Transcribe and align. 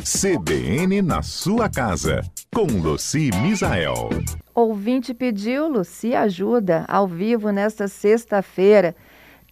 CBN 0.00 1.02
na 1.02 1.22
sua 1.22 1.68
casa, 1.68 2.22
com 2.54 2.62
Luci 2.62 3.30
Misael. 3.42 4.08
Ouvinte 4.54 5.12
pediu, 5.12 5.68
Luci 5.68 6.14
ajuda, 6.14 6.84
ao 6.88 7.06
vivo 7.06 7.50
nesta 7.50 7.86
sexta-feira. 7.86 8.94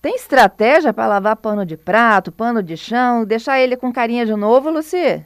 Tem 0.01 0.15
estratégia 0.15 0.95
para 0.95 1.07
lavar 1.07 1.37
pano 1.37 1.67
de 1.67 1.77
prato, 1.77 2.33
pano 2.33 2.63
de 2.63 2.77
chão, 2.77 3.25
deixar 3.25 3.61
ele 3.61 3.77
com 3.77 3.93
carinha 3.93 4.25
de 4.25 4.35
novo, 4.35 4.71
Luci? 4.71 5.25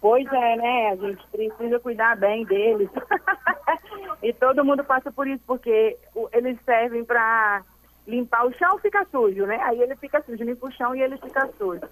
Pois 0.00 0.26
é, 0.30 0.56
né? 0.56 0.90
A 0.90 0.96
gente 0.96 1.26
precisa 1.32 1.80
cuidar 1.80 2.16
bem 2.16 2.44
deles. 2.44 2.90
e 4.22 4.32
todo 4.34 4.64
mundo 4.64 4.84
passa 4.84 5.10
por 5.10 5.26
isso, 5.26 5.42
porque 5.46 5.96
eles 6.32 6.58
servem 6.64 7.04
para 7.04 7.62
limpar 8.08 8.46
o 8.46 8.52
chão 8.54 8.78
fica 8.78 9.06
sujo, 9.10 9.44
né? 9.44 9.60
Aí 9.62 9.80
ele 9.80 9.94
fica 9.96 10.22
sujo, 10.22 10.42
limpa 10.42 10.66
o 10.66 10.72
chão 10.72 10.96
e 10.96 11.02
ele 11.02 11.18
fica 11.18 11.46
sujo. 11.58 11.82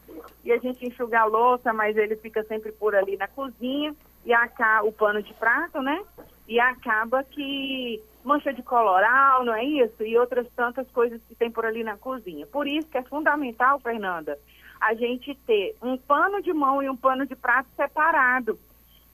E 0.42 0.50
a 0.50 0.56
gente 0.56 0.86
enxuga 0.86 1.20
a 1.20 1.24
louça, 1.26 1.72
mas 1.74 1.94
ele 1.96 2.16
fica 2.16 2.42
sempre 2.44 2.72
por 2.72 2.94
ali 2.94 3.16
na 3.18 3.28
cozinha 3.28 3.94
e 4.24 4.32
acaba 4.32 4.88
o 4.88 4.92
pano 4.92 5.22
de 5.22 5.34
prato, 5.34 5.82
né? 5.82 6.02
E 6.48 6.58
acaba 6.58 7.22
que 7.22 8.02
mancha 8.24 8.52
de 8.52 8.62
coloral, 8.62 9.44
não 9.44 9.54
é 9.54 9.62
isso? 9.62 10.02
E 10.02 10.16
outras 10.18 10.48
tantas 10.56 10.90
coisas 10.90 11.20
que 11.28 11.34
tem 11.34 11.50
por 11.50 11.66
ali 11.66 11.84
na 11.84 11.98
cozinha. 11.98 12.46
Por 12.46 12.66
isso 12.66 12.88
que 12.88 12.96
é 12.96 13.02
fundamental, 13.02 13.78
Fernanda, 13.78 14.38
a 14.80 14.94
gente 14.94 15.34
ter 15.46 15.76
um 15.82 15.98
pano 15.98 16.42
de 16.42 16.52
mão 16.52 16.82
e 16.82 16.88
um 16.88 16.96
pano 16.96 17.26
de 17.26 17.36
prato 17.36 17.68
separado 17.76 18.58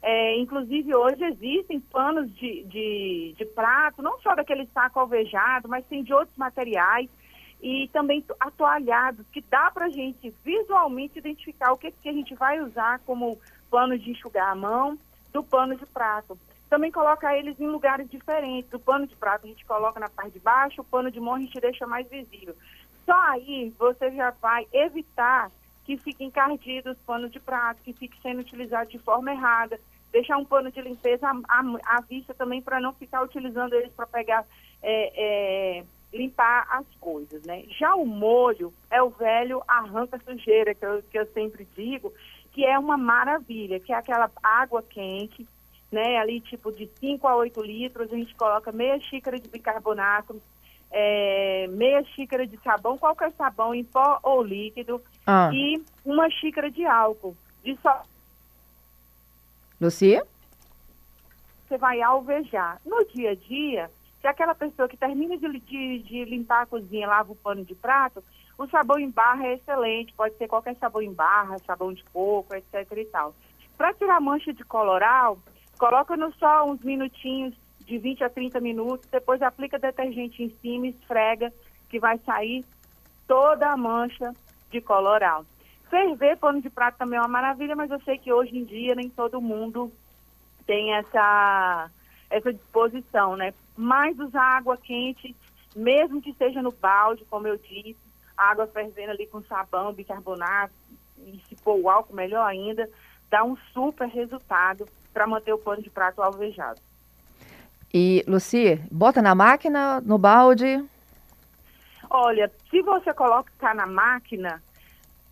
é, 0.02 0.36
inclusive, 0.36 0.92
hoje 0.92 1.22
existem 1.24 1.78
panos 1.78 2.28
de, 2.34 2.64
de, 2.64 3.34
de, 3.38 3.44
prato, 3.44 4.02
não 4.02 4.20
só 4.20 4.34
daquele 4.34 4.66
saco 4.74 4.98
alvejado, 4.98 5.68
mas 5.68 5.86
tem 5.86 6.02
de 6.02 6.12
outros 6.12 6.36
materiais 6.36 7.08
e 7.62 7.88
também 7.92 8.24
atoalhados, 8.40 9.24
que 9.32 9.40
dá 9.42 9.70
para 9.70 9.86
a 9.86 9.90
gente 9.90 10.34
visualmente 10.44 11.20
identificar 11.20 11.72
o 11.72 11.78
que, 11.78 11.92
que 11.92 12.08
a 12.08 12.12
gente 12.12 12.34
vai 12.34 12.60
usar 12.60 12.98
como 13.06 13.38
pano 13.70 13.96
de 13.96 14.10
enxugar 14.10 14.50
a 14.50 14.56
mão 14.56 14.98
do 15.32 15.44
pano 15.44 15.76
de 15.76 15.86
prato. 15.86 16.36
Também 16.68 16.90
coloca 16.90 17.36
eles 17.36 17.60
em 17.60 17.68
lugares 17.68 18.10
diferentes. 18.10 18.72
O 18.72 18.80
pano 18.80 19.06
de 19.06 19.14
prato 19.14 19.44
a 19.44 19.48
gente 19.48 19.64
coloca 19.64 20.00
na 20.00 20.08
parte 20.08 20.32
de 20.32 20.40
baixo, 20.40 20.80
o 20.80 20.84
pano 20.84 21.12
de 21.12 21.20
mão 21.20 21.34
a 21.34 21.38
gente 21.38 21.60
deixa 21.60 21.86
mais 21.86 22.08
visível. 22.08 22.56
Só 23.06 23.14
aí 23.30 23.72
você 23.78 24.10
já 24.10 24.30
vai 24.30 24.66
evitar 24.72 25.48
que 25.84 25.96
fiquem 25.96 26.28
encardidos 26.28 26.96
os 26.96 27.02
panos 27.04 27.30
de 27.30 27.38
prato, 27.38 27.82
que 27.82 27.92
fiquem 27.92 28.20
sendo 28.20 28.40
utilizados 28.40 28.90
de 28.90 28.98
forma 28.98 29.32
errada. 29.32 29.78
Deixar 30.12 30.36
um 30.36 30.44
pano 30.44 30.70
de 30.70 30.80
limpeza 30.80 31.26
à, 31.26 31.60
à 31.86 32.00
vista 32.02 32.34
também 32.34 32.60
para 32.60 32.80
não 32.80 32.92
ficar 32.92 33.22
utilizando 33.22 33.74
eles 33.74 33.92
para 33.92 34.06
pegar, 34.06 34.44
é, 34.82 35.78
é, 35.78 35.84
limpar 36.12 36.66
as 36.70 36.86
coisas, 37.00 37.42
né? 37.44 37.64
Já 37.78 37.94
o 37.94 38.06
molho 38.06 38.72
é 38.90 39.02
o 39.02 39.10
velho 39.10 39.62
arranca 39.66 40.20
sujeira, 40.24 40.74
que 40.74 40.84
eu, 40.84 41.02
que 41.10 41.18
eu 41.18 41.26
sempre 41.32 41.66
digo, 41.74 42.12
que 42.52 42.64
é 42.64 42.78
uma 42.78 42.98
maravilha, 42.98 43.80
que 43.80 43.92
é 43.92 43.96
aquela 43.96 44.30
água 44.42 44.82
quente, 44.82 45.46
né? 45.90 46.18
Ali 46.18 46.40
tipo 46.40 46.70
de 46.70 46.88
5 47.00 47.26
a 47.26 47.36
8 47.36 47.62
litros, 47.62 48.12
a 48.12 48.16
gente 48.16 48.34
coloca 48.34 48.70
meia 48.70 49.00
xícara 49.00 49.38
de 49.38 49.48
bicarbonato, 49.48 50.40
é, 50.90 51.66
meia 51.70 52.04
xícara 52.04 52.46
de 52.46 52.58
sabão, 52.58 52.98
qualquer 52.98 53.32
sabão 53.32 53.74
em 53.74 53.82
pó 53.82 54.20
ou 54.22 54.42
líquido, 54.42 55.02
ah. 55.26 55.50
e 55.52 55.82
uma 56.04 56.28
xícara 56.30 56.70
de 56.70 56.84
álcool. 56.84 57.36
De 57.64 57.76
só... 57.82 58.02
Lucia? 59.82 60.24
Você 61.66 61.76
vai 61.76 62.00
alvejar. 62.00 62.80
No 62.86 63.04
dia 63.06 63.32
a 63.32 63.34
dia, 63.34 63.90
se 64.20 64.28
aquela 64.28 64.54
pessoa 64.54 64.88
que 64.88 64.96
termina 64.96 65.36
de, 65.36 65.48
de, 65.58 65.98
de 65.98 66.24
limpar 66.24 66.62
a 66.62 66.66
cozinha 66.66 67.08
lava 67.08 67.32
o 67.32 67.36
pano 67.36 67.64
de 67.64 67.74
prato, 67.74 68.22
o 68.56 68.68
sabão 68.68 68.96
em 68.96 69.10
barra 69.10 69.44
é 69.44 69.54
excelente, 69.54 70.14
pode 70.14 70.36
ser 70.36 70.46
qualquer 70.46 70.76
sabão 70.76 71.02
em 71.02 71.12
barra, 71.12 71.58
sabão 71.66 71.92
de 71.92 72.04
coco, 72.04 72.54
etc 72.54 72.86
e 72.96 73.04
tal. 73.06 73.34
Para 73.76 73.92
tirar 73.94 74.20
mancha 74.20 74.52
de 74.52 74.62
coloral, 74.62 75.36
coloca 75.76 76.16
no 76.16 76.32
sol 76.34 76.70
uns 76.70 76.80
minutinhos 76.82 77.52
de 77.80 77.98
20 77.98 78.22
a 78.22 78.30
30 78.30 78.60
minutos, 78.60 79.08
depois 79.10 79.42
aplica 79.42 79.80
detergente 79.80 80.44
em 80.44 80.56
cima, 80.62 80.86
esfrega, 80.86 81.52
que 81.88 81.98
vai 81.98 82.18
sair 82.18 82.64
toda 83.26 83.68
a 83.68 83.76
mancha 83.76 84.32
de 84.70 84.80
coloral. 84.80 85.44
Ferver 85.92 86.38
pano 86.38 86.62
de 86.62 86.70
prato 86.70 86.96
também 86.96 87.18
é 87.18 87.20
uma 87.20 87.28
maravilha, 87.28 87.76
mas 87.76 87.90
eu 87.90 88.00
sei 88.00 88.16
que 88.16 88.32
hoje 88.32 88.56
em 88.56 88.64
dia 88.64 88.94
nem 88.94 89.10
todo 89.10 89.42
mundo 89.42 89.92
tem 90.64 90.94
essa, 90.94 91.90
essa 92.30 92.50
disposição, 92.50 93.36
né? 93.36 93.52
Mas 93.76 94.18
usar 94.18 94.56
água 94.56 94.74
quente, 94.78 95.36
mesmo 95.76 96.22
que 96.22 96.32
seja 96.32 96.62
no 96.62 96.72
balde, 96.72 97.26
como 97.28 97.46
eu 97.46 97.58
disse, 97.58 97.98
água 98.34 98.66
fervendo 98.66 99.10
ali 99.10 99.26
com 99.26 99.42
sabão, 99.42 99.92
bicarbonato, 99.92 100.72
e 101.18 101.38
se 101.46 101.56
pôr 101.56 101.78
o 101.78 101.90
álcool, 101.90 102.14
melhor 102.14 102.46
ainda, 102.46 102.88
dá 103.28 103.44
um 103.44 103.54
super 103.74 104.08
resultado 104.08 104.88
para 105.12 105.26
manter 105.26 105.52
o 105.52 105.58
pano 105.58 105.82
de 105.82 105.90
prato 105.90 106.22
alvejado. 106.22 106.80
E, 107.92 108.24
Luci, 108.26 108.80
bota 108.90 109.20
na 109.20 109.34
máquina, 109.34 110.00
no 110.00 110.16
balde? 110.16 110.82
Olha, 112.08 112.50
se 112.70 112.80
você 112.80 113.12
colocar 113.12 113.74
na 113.74 113.84
máquina, 113.84 114.62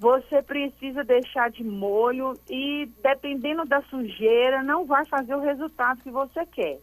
você 0.00 0.40
precisa 0.40 1.04
deixar 1.04 1.50
de 1.50 1.62
molho 1.62 2.32
e, 2.48 2.88
dependendo 3.02 3.66
da 3.66 3.82
sujeira, 3.82 4.62
não 4.62 4.86
vai 4.86 5.04
fazer 5.04 5.34
o 5.34 5.42
resultado 5.42 6.00
que 6.00 6.10
você 6.10 6.46
quer. 6.46 6.80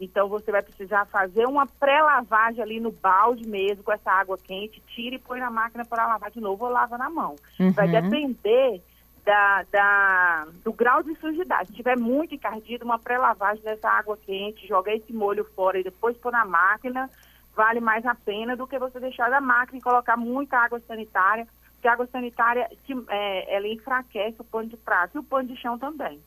Então, 0.00 0.28
você 0.28 0.50
vai 0.50 0.62
precisar 0.62 1.06
fazer 1.06 1.46
uma 1.46 1.64
pré-lavagem 1.64 2.60
ali 2.60 2.80
no 2.80 2.90
balde 2.90 3.48
mesmo, 3.48 3.84
com 3.84 3.92
essa 3.92 4.10
água 4.10 4.36
quente, 4.36 4.82
tira 4.88 5.14
e 5.14 5.18
põe 5.20 5.38
na 5.38 5.48
máquina 5.48 5.84
para 5.84 6.08
lavar 6.08 6.28
de 6.32 6.40
novo 6.40 6.64
ou 6.64 6.70
lava 6.72 6.98
na 6.98 7.08
mão. 7.08 7.36
Uhum. 7.60 7.70
Vai 7.70 7.86
depender 7.86 8.82
da, 9.24 9.64
da, 9.70 10.48
do 10.64 10.72
grau 10.72 11.04
de 11.04 11.14
sujidade. 11.20 11.68
Se 11.68 11.76
tiver 11.76 11.96
muito 11.96 12.34
encardido, 12.34 12.84
uma 12.84 12.98
pré-lavagem 12.98 13.62
dessa 13.62 13.88
água 13.88 14.18
quente, 14.26 14.66
jogar 14.66 14.92
esse 14.92 15.12
molho 15.12 15.44
fora 15.54 15.78
e 15.78 15.84
depois 15.84 16.16
pôr 16.16 16.32
na 16.32 16.44
máquina, 16.44 17.08
vale 17.54 17.78
mais 17.78 18.04
a 18.04 18.14
pena 18.16 18.56
do 18.56 18.66
que 18.66 18.76
você 18.76 18.98
deixar 18.98 19.30
da 19.30 19.40
máquina 19.40 19.78
e 19.78 19.82
colocar 19.82 20.16
muita 20.16 20.58
água 20.58 20.80
sanitária, 20.80 21.46
porque 21.86 21.88
a 21.88 21.92
água 21.92 22.08
sanitária 22.10 22.68
é, 23.08 23.56
ela 23.56 23.68
enfraquece 23.68 24.36
o 24.40 24.44
pano 24.44 24.68
de 24.68 24.76
prato 24.76 25.16
e 25.16 25.18
o 25.20 25.22
pano 25.22 25.48
de 25.48 25.56
chão 25.56 25.78
também. 25.78 26.20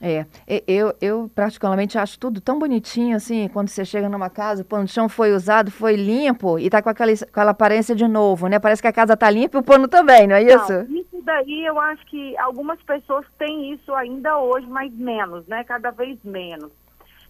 É, 0.00 0.26
eu, 0.66 0.92
eu 1.00 1.30
particularmente 1.32 1.96
acho 1.96 2.18
tudo 2.18 2.40
tão 2.40 2.58
bonitinho 2.58 3.16
assim, 3.16 3.48
quando 3.48 3.68
você 3.68 3.84
chega 3.84 4.08
numa 4.08 4.28
casa, 4.28 4.62
o 4.62 4.64
pano 4.64 4.84
de 4.84 4.90
chão 4.90 5.08
foi 5.08 5.32
usado, 5.32 5.70
foi 5.70 5.94
limpo 5.94 6.58
e 6.58 6.68
tá 6.68 6.82
com 6.82 6.88
aquela, 6.88 7.12
aquela 7.12 7.52
aparência 7.52 7.94
de 7.94 8.08
novo, 8.08 8.48
né? 8.48 8.58
Parece 8.58 8.82
que 8.82 8.88
a 8.88 8.92
casa 8.92 9.16
tá 9.16 9.30
limpa 9.30 9.58
e 9.58 9.60
o 9.60 9.62
pano 9.62 9.86
também, 9.86 10.26
não 10.26 10.34
é 10.34 10.42
isso? 10.42 10.72
Não, 10.72 10.96
isso 10.96 11.22
daí 11.22 11.64
eu 11.64 11.78
acho 11.78 12.04
que 12.06 12.36
algumas 12.36 12.82
pessoas 12.82 13.24
têm 13.38 13.72
isso 13.72 13.94
ainda 13.94 14.38
hoje, 14.38 14.66
mas 14.66 14.92
menos, 14.92 15.46
né? 15.46 15.62
Cada 15.62 15.92
vez 15.92 16.18
menos. 16.24 16.72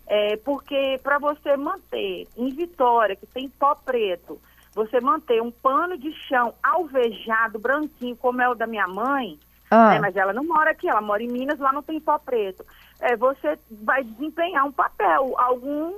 É, 0.06 0.36
porque 0.38 0.98
para 1.02 1.18
você 1.18 1.56
manter 1.58 2.26
em 2.36 2.48
Vitória, 2.48 3.14
que 3.14 3.26
tem 3.26 3.50
pó 3.50 3.74
preto, 3.74 4.40
você 4.74 5.00
manter 5.00 5.42
um 5.42 5.50
pano 5.50 5.96
de 5.98 6.12
chão 6.28 6.54
alvejado, 6.62 7.58
branquinho, 7.58 8.16
como 8.16 8.40
é 8.40 8.48
o 8.48 8.54
da 8.54 8.66
minha 8.66 8.86
mãe, 8.86 9.38
ah. 9.72 9.92
Né, 9.92 10.00
mas 10.00 10.14
ela 10.16 10.34
não 10.34 10.44
mora 10.44 10.72
aqui, 10.72 10.86
ela 10.86 11.00
mora 11.00 11.22
em 11.22 11.28
Minas, 11.28 11.58
lá 11.58 11.72
não 11.72 11.82
tem 11.82 11.98
pó 11.98 12.18
preto. 12.18 12.62
É, 13.00 13.16
você 13.16 13.58
vai 13.70 14.04
desempenhar 14.04 14.66
um 14.66 14.70
papel, 14.70 15.34
algum 15.38 15.94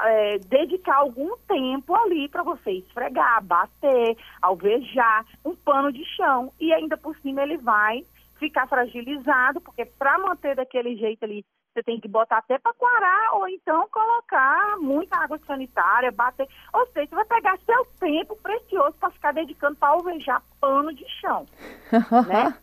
é, 0.00 0.38
dedicar 0.38 0.96
algum 0.96 1.36
tempo 1.48 1.92
ali 1.94 2.28
para 2.28 2.44
você 2.44 2.70
esfregar, 2.70 3.42
bater, 3.42 4.16
alvejar 4.40 5.26
um 5.44 5.56
pano 5.56 5.92
de 5.92 6.04
chão 6.16 6.52
e 6.60 6.72
ainda 6.72 6.96
por 6.96 7.16
cima 7.18 7.42
ele 7.42 7.56
vai 7.56 8.04
ficar 8.38 8.68
fragilizado, 8.68 9.60
porque 9.60 9.84
para 9.84 10.16
manter 10.18 10.54
daquele 10.54 10.96
jeito 10.96 11.24
ali, 11.24 11.44
você 11.72 11.82
tem 11.82 12.00
que 12.00 12.08
botar 12.08 12.38
até 12.38 12.58
para 12.58 12.74
coarar 12.74 13.36
ou 13.36 13.48
então 13.48 13.88
colocar 14.20 14.76
muita 14.78 15.16
água 15.16 15.38
sanitária, 15.46 16.12
bater. 16.12 16.48
Ou 16.72 16.86
seja, 16.88 17.08
você 17.08 17.14
vai 17.14 17.24
pegar 17.24 17.58
seu 17.64 17.84
tempo 17.98 18.36
precioso 18.36 18.94
para 18.98 19.10
ficar 19.10 19.32
dedicando 19.32 19.76
para 19.76 19.88
alvejar 19.88 20.42
pano 20.60 20.92
de 20.94 21.04
chão, 21.20 21.46
né? 22.28 22.54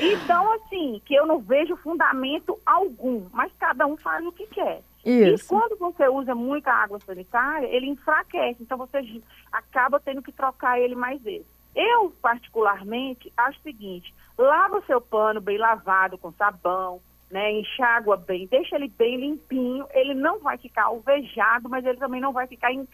Então, 0.00 0.52
assim, 0.54 1.00
que 1.04 1.14
eu 1.14 1.24
não 1.24 1.38
vejo 1.38 1.76
fundamento 1.76 2.58
algum, 2.66 3.26
mas 3.32 3.52
cada 3.58 3.86
um 3.86 3.96
faz 3.96 4.26
o 4.26 4.32
que 4.32 4.46
quer. 4.48 4.82
Isso. 5.04 5.44
E 5.44 5.48
quando 5.48 5.78
você 5.78 6.08
usa 6.08 6.34
muita 6.34 6.72
água 6.72 6.98
sanitária, 7.00 7.66
ele 7.66 7.86
enfraquece, 7.86 8.62
então 8.62 8.76
você 8.76 9.22
acaba 9.52 10.00
tendo 10.00 10.22
que 10.22 10.32
trocar 10.32 10.80
ele 10.80 10.96
mais 10.96 11.22
vezes. 11.22 11.46
Eu, 11.76 12.12
particularmente, 12.22 13.32
acho 13.36 13.58
o 13.58 13.62
seguinte, 13.62 14.12
lava 14.36 14.78
o 14.78 14.84
seu 14.84 15.00
pano 15.00 15.40
bem 15.40 15.58
lavado 15.58 16.18
com 16.18 16.32
sabão, 16.32 17.00
né, 17.34 17.50
enxágua 17.50 18.16
bem, 18.16 18.46
deixa 18.46 18.76
ele 18.76 18.86
bem 18.96 19.16
limpinho, 19.16 19.84
ele 19.90 20.14
não 20.14 20.38
vai 20.38 20.56
ficar 20.56 20.84
alvejado, 20.84 21.68
mas 21.68 21.84
ele 21.84 21.98
também 21.98 22.20
não 22.20 22.32
vai 22.32 22.46
ficar 22.46 22.72
em 22.72 22.86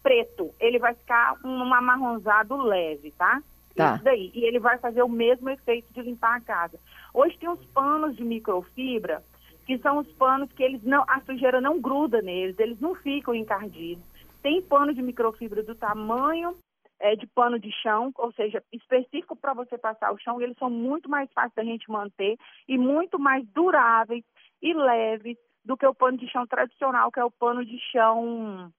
preto, 0.00 0.54
ele 0.60 0.78
vai 0.78 0.94
ficar 0.94 1.34
um 1.44 1.74
amarronzado 1.74 2.56
leve, 2.62 3.10
tá? 3.18 3.42
Tá. 3.74 3.96
Isso 3.96 4.04
daí. 4.04 4.30
E 4.32 4.44
ele 4.44 4.60
vai 4.60 4.78
fazer 4.78 5.02
o 5.02 5.08
mesmo 5.08 5.50
efeito 5.50 5.92
de 5.92 6.00
limpar 6.00 6.36
a 6.36 6.40
casa. 6.40 6.78
Hoje 7.12 7.36
tem 7.38 7.48
os 7.48 7.64
panos 7.66 8.16
de 8.16 8.22
microfibra, 8.22 9.20
que 9.66 9.76
são 9.78 9.98
os 9.98 10.06
panos 10.12 10.48
que 10.52 10.62
eles 10.62 10.82
não, 10.84 11.02
a 11.08 11.20
sujeira 11.22 11.60
não 11.60 11.80
gruda 11.80 12.22
neles, 12.22 12.56
eles 12.56 12.78
não 12.78 12.94
ficam 12.94 13.34
encardidos. 13.34 14.04
Tem 14.40 14.62
pano 14.62 14.94
de 14.94 15.02
microfibra 15.02 15.64
do 15.64 15.74
tamanho 15.74 16.56
é, 17.00 17.14
de 17.16 17.26
pano 17.26 17.58
de 17.58 17.70
chão, 17.82 18.12
ou 18.16 18.32
seja, 18.32 18.62
específico 18.72 19.36
para 19.36 19.54
você 19.54 19.78
passar 19.78 20.12
o 20.12 20.18
chão, 20.18 20.40
e 20.40 20.44
eles 20.44 20.56
são 20.58 20.70
muito 20.70 21.08
mais 21.08 21.30
fáceis 21.32 21.54
da 21.54 21.64
gente 21.64 21.90
manter 21.90 22.36
e 22.66 22.76
muito 22.76 23.18
mais 23.18 23.46
duráveis 23.48 24.24
e 24.60 24.74
leves 24.74 25.36
do 25.64 25.76
que 25.76 25.86
o 25.86 25.94
pano 25.94 26.18
de 26.18 26.28
chão 26.28 26.46
tradicional, 26.46 27.12
que 27.12 27.20
é 27.20 27.24
o 27.24 27.30
pano 27.30 27.64
de 27.64 27.78
chão 27.92 28.72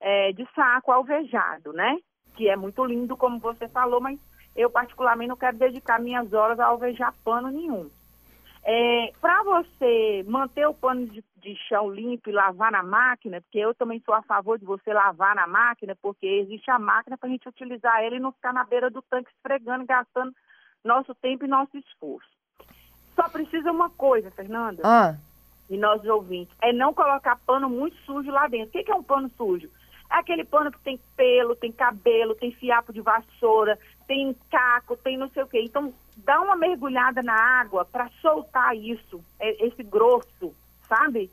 é, 0.00 0.32
de 0.32 0.46
saco 0.54 0.90
alvejado, 0.90 1.72
né? 1.72 1.98
Que 2.34 2.48
é 2.48 2.56
muito 2.56 2.84
lindo, 2.84 3.16
como 3.16 3.38
você 3.38 3.68
falou, 3.68 4.00
mas 4.00 4.18
eu 4.56 4.70
particularmente 4.70 5.28
não 5.28 5.36
quero 5.36 5.56
dedicar 5.56 6.00
minhas 6.00 6.32
horas 6.32 6.58
a 6.58 6.66
alvejar 6.66 7.14
pano 7.24 7.48
nenhum. 7.48 7.90
É, 8.62 9.12
para 9.20 9.42
você 9.42 10.24
manter 10.28 10.66
o 10.66 10.74
pano 10.74 11.06
de, 11.06 11.24
de, 11.36 11.56
chão 11.66 11.90
limpo 11.90 12.28
e 12.28 12.32
lavar 12.32 12.70
na 12.70 12.82
máquina, 12.82 13.40
porque 13.40 13.58
eu 13.58 13.74
também 13.74 14.02
sou 14.04 14.14
a 14.14 14.22
favor 14.22 14.58
de 14.58 14.66
você 14.66 14.92
lavar 14.92 15.34
na 15.34 15.46
máquina, 15.46 15.96
porque 16.02 16.26
existe 16.26 16.70
a 16.70 16.78
máquina 16.78 17.16
para 17.16 17.28
a 17.28 17.32
gente 17.32 17.48
utilizar 17.48 18.02
ela 18.02 18.16
e 18.16 18.20
não 18.20 18.32
ficar 18.32 18.52
na 18.52 18.64
beira 18.64 18.90
do 18.90 19.00
tanque 19.02 19.30
esfregando, 19.30 19.86
gastando 19.86 20.34
nosso 20.84 21.14
tempo 21.14 21.44
e 21.44 21.48
nosso 21.48 21.76
esforço. 21.78 22.28
Só 23.14 23.28
precisa 23.28 23.70
uma 23.70 23.90
coisa, 23.90 24.30
Fernanda, 24.30 24.82
ah. 24.84 25.16
e 25.68 25.76
nossos 25.78 26.06
ouvintes, 26.08 26.54
é 26.60 26.72
não 26.72 26.92
colocar 26.92 27.38
pano 27.46 27.68
muito 27.68 27.96
sujo 28.04 28.30
lá 28.30 28.46
dentro. 28.46 28.68
O 28.68 28.84
que 28.84 28.90
é 28.90 28.94
um 28.94 29.02
pano 29.02 29.30
sujo? 29.36 29.70
É 30.10 30.16
aquele 30.16 30.44
pano 30.44 30.72
que 30.72 30.80
tem 30.80 31.00
pelo, 31.16 31.54
tem 31.54 31.70
cabelo, 31.70 32.34
tem 32.34 32.52
fiapo 32.52 32.92
de 32.92 33.00
vassoura, 33.00 33.78
tem 34.10 34.36
caco, 34.50 34.96
tem 34.96 35.16
não 35.16 35.30
sei 35.30 35.44
o 35.44 35.46
quê. 35.46 35.62
Então, 35.62 35.94
dá 36.16 36.40
uma 36.40 36.56
mergulhada 36.56 37.22
na 37.22 37.32
água 37.32 37.84
para 37.84 38.10
soltar 38.20 38.76
isso, 38.76 39.24
é, 39.38 39.64
esse 39.64 39.84
grosso, 39.84 40.52
sabe? 40.88 41.30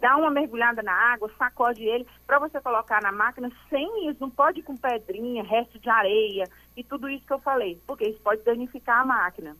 Dá 0.00 0.16
uma 0.16 0.28
mergulhada 0.28 0.82
na 0.82 0.92
água, 0.92 1.30
sacode 1.38 1.84
ele, 1.84 2.04
para 2.26 2.40
você 2.40 2.60
colocar 2.60 3.00
na 3.00 3.12
máquina 3.12 3.48
sem 3.68 4.08
isso. 4.08 4.18
Não 4.20 4.28
pode 4.28 4.60
com 4.60 4.76
pedrinha, 4.76 5.44
resto 5.44 5.78
de 5.78 5.88
areia 5.88 6.48
e 6.76 6.82
tudo 6.82 7.08
isso 7.08 7.24
que 7.24 7.32
eu 7.32 7.38
falei, 7.38 7.80
porque 7.86 8.08
isso 8.08 8.20
pode 8.22 8.42
danificar 8.42 9.02
a 9.02 9.04
máquina. 9.04 9.56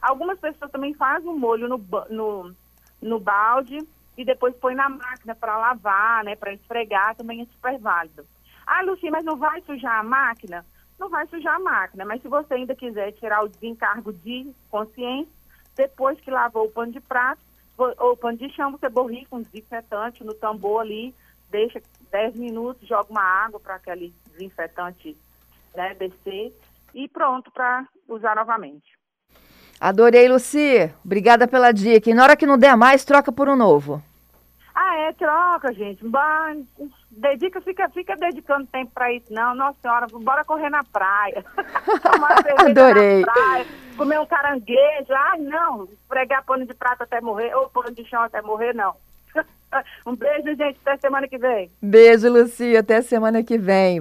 Algumas 0.00 0.40
pessoas 0.40 0.72
também 0.72 0.94
fazem 0.94 1.28
um 1.28 1.38
molho 1.38 1.68
no, 1.68 1.78
no, 2.10 2.52
no 3.00 3.20
balde 3.20 3.78
e 4.18 4.24
depois 4.24 4.56
põe 4.56 4.74
na 4.74 4.88
máquina 4.88 5.36
para 5.36 5.56
lavar, 5.56 6.24
né, 6.24 6.34
para 6.34 6.52
esfregar, 6.52 7.14
também 7.14 7.42
é 7.42 7.44
super 7.44 7.78
válido. 7.78 8.26
Ah, 8.66 8.82
Luci, 8.82 9.08
mas 9.08 9.24
não 9.24 9.36
vai 9.36 9.60
sujar 9.60 10.00
a 10.00 10.02
máquina? 10.02 10.66
Não 11.02 11.08
vai 11.10 11.26
sujar 11.26 11.56
a 11.56 11.58
máquina. 11.58 12.04
Mas 12.04 12.22
se 12.22 12.28
você 12.28 12.54
ainda 12.54 12.76
quiser 12.76 13.12
tirar 13.12 13.42
o 13.42 13.48
desencargo 13.48 14.12
de 14.12 14.52
consciência, 14.70 15.32
depois 15.74 16.20
que 16.20 16.30
lavou 16.30 16.66
o 16.66 16.70
pano 16.70 16.92
de 16.92 17.00
prato 17.00 17.40
ou 17.76 18.12
o 18.12 18.16
pano 18.16 18.38
de 18.38 18.48
chão, 18.50 18.70
você 18.70 18.88
borrifa 18.88 19.34
um 19.34 19.42
desinfetante 19.42 20.22
no 20.22 20.34
tambor 20.34 20.82
ali, 20.82 21.12
deixa 21.50 21.82
10 22.10 22.36
minutos, 22.36 22.86
joga 22.86 23.10
uma 23.10 23.22
água 23.22 23.58
para 23.58 23.74
aquele 23.74 24.14
desinfetante 24.30 25.16
né, 25.74 25.94
descer 25.94 26.54
e 26.94 27.08
pronto 27.08 27.50
para 27.50 27.88
usar 28.08 28.36
novamente. 28.36 28.92
Adorei, 29.80 30.28
Luci. 30.28 30.88
Obrigada 31.04 31.48
pela 31.48 31.72
dica. 31.72 32.10
E 32.10 32.14
na 32.14 32.22
hora 32.22 32.36
que 32.36 32.46
não 32.46 32.56
der 32.56 32.76
mais, 32.76 33.04
troca 33.04 33.32
por 33.32 33.48
um 33.48 33.56
novo. 33.56 34.00
Troca, 35.12 35.72
gente. 35.72 36.04
Dedica, 37.10 37.60
fica, 37.60 37.88
fica 37.90 38.16
dedicando 38.16 38.66
tempo 38.66 38.90
para 38.94 39.12
isso, 39.12 39.32
não. 39.32 39.54
Nossa 39.54 39.78
senhora, 39.80 40.06
bora 40.10 40.44
correr 40.44 40.70
na 40.70 40.82
praia. 40.82 41.44
Tomar 42.02 42.32
Adorei. 42.58 43.20
na 43.20 43.32
praia, 43.32 43.66
comer 43.96 44.20
um 44.20 44.26
caranguejo. 44.26 45.12
Ah, 45.12 45.36
não, 45.38 45.88
pregar 46.08 46.44
pano 46.44 46.66
de 46.66 46.74
prata 46.74 47.04
até 47.04 47.20
morrer, 47.20 47.54
ou 47.54 47.68
pano 47.68 47.92
de 47.92 48.04
chão 48.04 48.22
até 48.22 48.40
morrer, 48.40 48.74
não. 48.74 48.94
um 50.06 50.14
beijo, 50.16 50.54
gente. 50.56 50.78
Até 50.84 50.96
semana 50.98 51.28
que 51.28 51.38
vem. 51.38 51.70
Beijo, 51.80 52.30
Lucia. 52.30 52.80
Até 52.80 53.02
semana 53.02 53.42
que 53.42 53.58
vem. 53.58 54.00